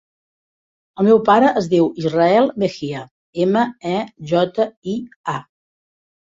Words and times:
El 1.03 1.05
meu 1.07 1.19
pare 1.27 1.51
es 1.61 1.67
diu 1.73 1.91
Israel 2.05 2.49
Mejia: 2.65 3.03
ema, 3.47 3.69
e, 3.93 4.03
jota, 4.35 4.69
i, 4.97 4.99
a. 5.39 5.41